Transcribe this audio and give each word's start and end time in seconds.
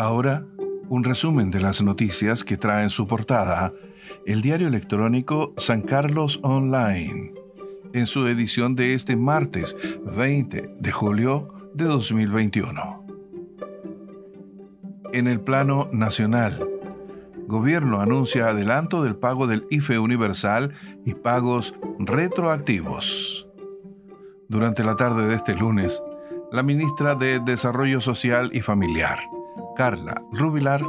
Ahora, 0.00 0.46
un 0.88 1.04
resumen 1.04 1.50
de 1.50 1.60
las 1.60 1.82
noticias 1.82 2.42
que 2.42 2.56
trae 2.56 2.84
en 2.84 2.88
su 2.88 3.06
portada 3.06 3.74
el 4.24 4.40
diario 4.40 4.66
electrónico 4.66 5.52
San 5.58 5.82
Carlos 5.82 6.40
Online, 6.42 7.34
en 7.92 8.06
su 8.06 8.26
edición 8.26 8.76
de 8.76 8.94
este 8.94 9.14
martes 9.16 9.76
20 10.16 10.74
de 10.80 10.90
julio 10.90 11.52
de 11.74 11.84
2021. 11.84 13.04
En 15.12 15.26
el 15.26 15.40
plano 15.40 15.90
nacional, 15.92 16.66
Gobierno 17.46 18.00
anuncia 18.00 18.48
adelanto 18.48 19.02
del 19.02 19.16
pago 19.16 19.46
del 19.46 19.66
IFE 19.68 19.98
universal 19.98 20.72
y 21.04 21.12
pagos 21.12 21.74
retroactivos. 21.98 23.50
Durante 24.48 24.82
la 24.82 24.96
tarde 24.96 25.26
de 25.28 25.34
este 25.34 25.54
lunes, 25.54 26.02
la 26.52 26.62
ministra 26.62 27.16
de 27.16 27.40
Desarrollo 27.40 28.00
Social 28.00 28.48
y 28.54 28.62
Familiar, 28.62 29.18
Carla 29.76 30.22
Rubilar, 30.32 30.82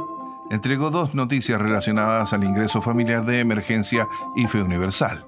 entregó 0.50 0.90
dos 0.90 1.14
noticias 1.14 1.60
relacionadas 1.60 2.32
al 2.32 2.44
ingreso 2.44 2.82
familiar 2.82 3.24
de 3.24 3.40
emergencia 3.40 4.06
IFE 4.36 4.62
universal. 4.62 5.24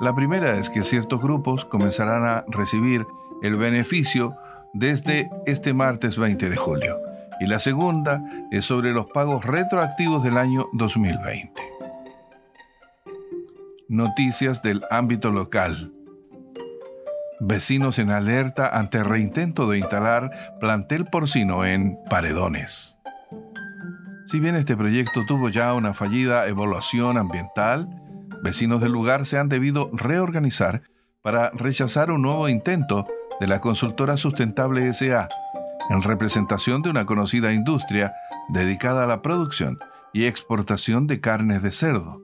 La 0.00 0.14
primera 0.14 0.58
es 0.58 0.70
que 0.70 0.84
ciertos 0.84 1.20
grupos 1.20 1.64
comenzarán 1.64 2.24
a 2.24 2.44
recibir 2.48 3.04
el 3.42 3.56
beneficio 3.56 4.32
desde 4.72 5.28
este 5.46 5.74
martes 5.74 6.16
20 6.16 6.48
de 6.48 6.56
julio 6.56 6.98
y 7.40 7.46
la 7.46 7.58
segunda 7.58 8.22
es 8.50 8.64
sobre 8.64 8.92
los 8.92 9.06
pagos 9.06 9.44
retroactivos 9.44 10.22
del 10.22 10.36
año 10.36 10.68
2020. 10.72 11.62
Noticias 13.88 14.62
del 14.62 14.84
ámbito 14.90 15.30
local. 15.30 15.92
Vecinos 17.40 18.00
en 18.00 18.10
alerta 18.10 18.78
ante 18.78 19.04
reintento 19.04 19.68
de 19.68 19.78
instalar 19.78 20.56
plantel 20.60 21.04
porcino 21.04 21.64
en 21.64 21.96
Paredones. 22.10 22.98
Si 24.26 24.40
bien 24.40 24.56
este 24.56 24.76
proyecto 24.76 25.24
tuvo 25.24 25.48
ya 25.48 25.72
una 25.74 25.94
fallida 25.94 26.48
evaluación 26.48 27.16
ambiental, 27.16 27.88
vecinos 28.42 28.80
del 28.80 28.92
lugar 28.92 29.24
se 29.24 29.38
han 29.38 29.48
debido 29.48 29.88
reorganizar 29.92 30.82
para 31.22 31.50
rechazar 31.50 32.10
un 32.10 32.22
nuevo 32.22 32.48
intento 32.48 33.06
de 33.40 33.46
la 33.46 33.60
consultora 33.60 34.16
sustentable 34.16 34.92
SA 34.92 35.28
en 35.90 36.02
representación 36.02 36.82
de 36.82 36.90
una 36.90 37.06
conocida 37.06 37.52
industria 37.52 38.12
dedicada 38.48 39.04
a 39.04 39.06
la 39.06 39.22
producción 39.22 39.78
y 40.12 40.24
exportación 40.24 41.06
de 41.06 41.20
carnes 41.20 41.62
de 41.62 41.70
cerdo, 41.70 42.20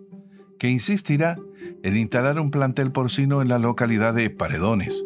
que 0.59 0.71
insistirá 0.71 1.37
en 1.83 1.97
instalar 1.97 2.39
un 2.39 2.51
plantel 2.51 2.93
porcino 2.93 3.43
en 3.43 3.49
la 3.49 3.59
localidad 3.59 4.15
de 4.15 4.31
Paredones, 4.31 5.05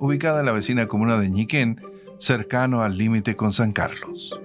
ubicada 0.00 0.40
en 0.40 0.46
la 0.46 0.52
vecina 0.52 0.88
comuna 0.88 1.18
de 1.18 1.30
Ñiquén, 1.30 1.80
cercano 2.18 2.82
al 2.82 2.98
límite 2.98 3.36
con 3.36 3.52
San 3.52 3.72
Carlos. 3.72 4.38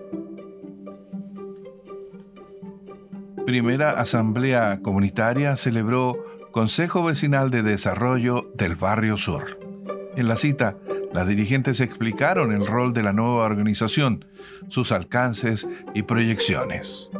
Primera 3.45 3.91
Asamblea 3.91 4.79
Comunitaria 4.81 5.55
celebró 5.55 6.17
Consejo 6.51 7.03
Vecinal 7.03 7.51
de 7.51 7.63
Desarrollo 7.63 8.51
del 8.55 8.75
Barrio 8.75 9.17
Sur. 9.17 9.59
En 10.15 10.27
la 10.27 10.35
cita, 10.35 10.77
las 11.13 11.27
dirigentes 11.27 11.79
explicaron 11.79 12.51
el 12.51 12.65
rol 12.65 12.93
de 12.93 13.03
la 13.03 13.13
nueva 13.13 13.45
organización, 13.45 14.25
sus 14.67 14.91
alcances 14.91 15.67
y 15.93 16.03
proyecciones. 16.03 17.11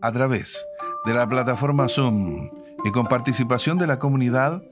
A 0.00 0.10
través 0.10 0.66
de 1.04 1.14
la 1.14 1.28
plataforma 1.28 1.88
Zoom 1.88 2.50
y 2.84 2.90
con 2.90 3.06
participación 3.06 3.78
de 3.78 3.86
la 3.86 3.98
comunidad, 3.98 4.62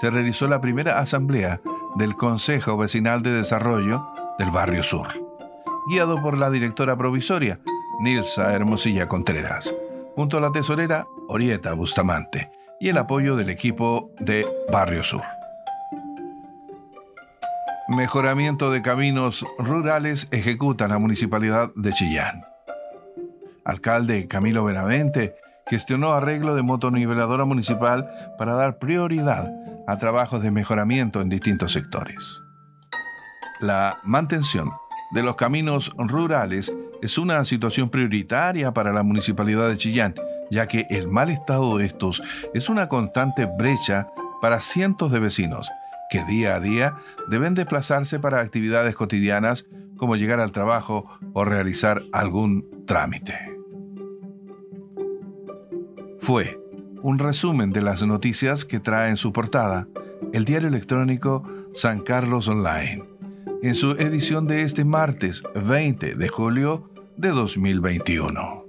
se 0.00 0.10
realizó 0.10 0.48
la 0.48 0.60
primera 0.60 0.98
asamblea 0.98 1.60
del 1.96 2.14
Consejo 2.16 2.76
Vecinal 2.76 3.22
de 3.22 3.32
Desarrollo 3.32 4.06
del 4.38 4.50
Barrio 4.50 4.82
Sur, 4.82 5.08
guiado 5.88 6.22
por 6.22 6.38
la 6.38 6.50
directora 6.50 6.96
provisoria, 6.96 7.60
Nilsa 8.00 8.52
Hermosilla 8.52 9.08
Contreras, 9.08 9.74
junto 10.14 10.38
a 10.38 10.40
la 10.40 10.52
tesorera 10.52 11.06
Orieta 11.28 11.74
Bustamante 11.74 12.50
y 12.80 12.88
el 12.88 12.98
apoyo 12.98 13.36
del 13.36 13.50
equipo 13.50 14.10
de 14.18 14.46
Barrio 14.72 15.04
Sur. 15.04 15.22
Mejoramiento 17.88 18.70
de 18.70 18.82
caminos 18.82 19.44
rurales 19.58 20.28
ejecuta 20.30 20.86
la 20.88 20.98
Municipalidad 20.98 21.70
de 21.74 21.92
Chillán. 21.92 22.44
Alcalde 23.64 24.28
Camilo 24.28 24.64
Benavente 24.64 25.34
gestionó 25.66 26.12
arreglo 26.12 26.54
de 26.54 26.62
motoniveladora 26.62 27.44
municipal 27.44 28.08
para 28.38 28.54
dar 28.54 28.78
prioridad 28.78 29.52
a 29.86 29.98
trabajos 29.98 30.42
de 30.42 30.50
mejoramiento 30.50 31.20
en 31.20 31.28
distintos 31.28 31.72
sectores. 31.72 32.42
La 33.60 33.98
mantención 34.04 34.70
de 35.12 35.22
los 35.22 35.36
caminos 35.36 35.92
rurales 35.96 36.74
es 37.02 37.18
una 37.18 37.44
situación 37.44 37.90
prioritaria 37.90 38.72
para 38.72 38.92
la 38.92 39.02
Municipalidad 39.02 39.68
de 39.68 39.76
Chillán, 39.76 40.14
ya 40.50 40.66
que 40.66 40.86
el 40.90 41.08
mal 41.08 41.30
estado 41.30 41.78
de 41.78 41.86
estos 41.86 42.22
es 42.54 42.68
una 42.68 42.88
constante 42.88 43.46
brecha 43.46 44.08
para 44.40 44.60
cientos 44.60 45.12
de 45.12 45.18
vecinos 45.18 45.70
que 46.10 46.24
día 46.24 46.56
a 46.56 46.60
día 46.60 46.96
deben 47.28 47.54
desplazarse 47.54 48.18
para 48.18 48.40
actividades 48.40 48.94
cotidianas 48.94 49.66
como 49.96 50.16
llegar 50.16 50.40
al 50.40 50.50
trabajo 50.50 51.06
o 51.32 51.44
realizar 51.44 52.02
algún 52.12 52.84
trámite. 52.86 53.38
Fue 56.18 56.58
un 57.02 57.18
resumen 57.18 57.70
de 57.70 57.82
las 57.82 58.02
noticias 58.02 58.64
que 58.64 58.80
trae 58.80 59.10
en 59.10 59.16
su 59.16 59.32
portada 59.32 59.88
el 60.32 60.44
diario 60.44 60.68
electrónico 60.68 61.44
San 61.72 62.00
Carlos 62.00 62.48
Online, 62.48 63.04
en 63.62 63.74
su 63.74 63.92
edición 63.92 64.46
de 64.46 64.62
este 64.62 64.84
martes 64.84 65.42
20 65.54 66.14
de 66.14 66.28
julio 66.28 66.90
de 67.16 67.28
2021. 67.28 68.59